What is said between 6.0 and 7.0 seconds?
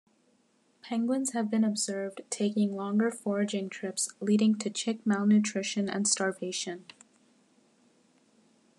starvation.